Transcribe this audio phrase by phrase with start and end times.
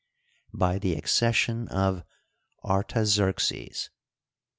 [0.51, 2.03] by the acces sion of
[2.63, 3.91] Artaxerxes.